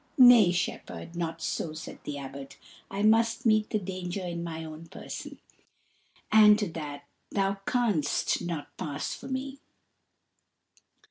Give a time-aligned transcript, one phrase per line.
[0.17, 2.57] "Nay, shepherd, not so," said the Abbot;
[2.89, 5.37] "I must meet the danger in my own person.
[6.31, 9.59] And to that, thou canst not pass for me."